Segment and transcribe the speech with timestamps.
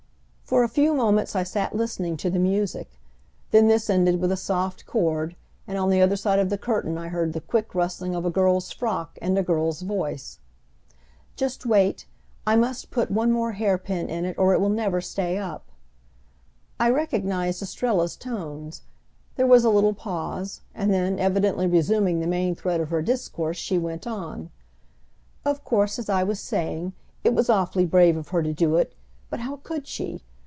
[0.51, 2.99] For a few moments I sat listening to the music.
[3.51, 6.97] Then this ended with a soft chord, and on the other side of the curtain
[6.97, 10.39] I heard the quick rustling of a girl's frock, and a girl's voice,
[11.37, 12.05] "Just wait,
[12.45, 15.69] I must put one more hair pin in it or it never will stay up."
[16.81, 18.81] I recognized Estrella's tones.
[19.37, 23.55] There was a little pause, and then, evidently resuming the main thread of her discourse
[23.55, 24.49] she went on,
[25.45, 26.91] "Of course, as I was saying,
[27.23, 28.93] it was awfully brave of her to do it,
[29.29, 30.23] but how could she!